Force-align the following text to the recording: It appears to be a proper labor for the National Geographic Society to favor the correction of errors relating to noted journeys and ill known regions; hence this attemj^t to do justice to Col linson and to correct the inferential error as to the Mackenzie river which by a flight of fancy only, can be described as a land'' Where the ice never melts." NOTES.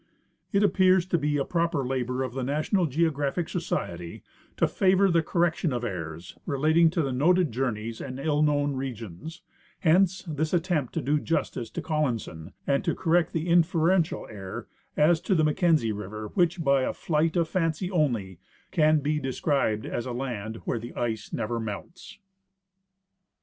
It 0.51 0.63
appears 0.63 1.05
to 1.05 1.19
be 1.19 1.37
a 1.37 1.45
proper 1.45 1.85
labor 1.85 2.27
for 2.27 2.33
the 2.33 2.43
National 2.43 2.87
Geographic 2.87 3.47
Society 3.47 4.23
to 4.57 4.67
favor 4.67 5.11
the 5.11 5.21
correction 5.21 5.71
of 5.71 5.83
errors 5.83 6.35
relating 6.47 6.89
to 6.89 7.11
noted 7.11 7.51
journeys 7.51 8.01
and 8.01 8.19
ill 8.19 8.41
known 8.41 8.73
regions; 8.73 9.43
hence 9.81 10.23
this 10.27 10.53
attemj^t 10.53 10.89
to 10.93 11.03
do 11.03 11.19
justice 11.19 11.69
to 11.69 11.83
Col 11.83 12.05
linson 12.05 12.53
and 12.65 12.83
to 12.83 12.95
correct 12.95 13.31
the 13.31 13.47
inferential 13.47 14.25
error 14.27 14.67
as 14.97 15.21
to 15.21 15.35
the 15.35 15.43
Mackenzie 15.43 15.91
river 15.91 16.29
which 16.29 16.63
by 16.63 16.81
a 16.81 16.93
flight 16.93 17.35
of 17.35 17.47
fancy 17.47 17.91
only, 17.91 18.39
can 18.71 19.01
be 19.01 19.19
described 19.19 19.85
as 19.85 20.07
a 20.07 20.11
land'' 20.13 20.55
Where 20.65 20.79
the 20.79 20.95
ice 20.95 21.31
never 21.31 21.59
melts." 21.59 22.13
NOTES. 22.13 22.19